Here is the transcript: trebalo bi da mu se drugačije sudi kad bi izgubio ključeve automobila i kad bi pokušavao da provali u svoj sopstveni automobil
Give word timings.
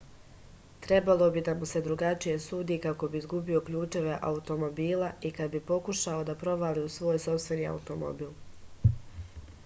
trebalo 0.85 1.25
bi 1.33 1.41
da 1.47 1.53
mu 1.57 1.65
se 1.71 1.81
drugačije 1.87 2.39
sudi 2.45 2.77
kad 2.85 3.03
bi 3.15 3.19
izgubio 3.23 3.61
ključeve 3.67 4.15
automobila 4.29 5.09
i 5.31 5.31
kad 5.39 5.51
bi 5.57 5.61
pokušavao 5.73 6.23
da 6.31 6.35
provali 6.45 6.85
u 6.87 6.89
svoj 6.95 7.19
sopstveni 7.27 7.69
automobil 7.73 8.33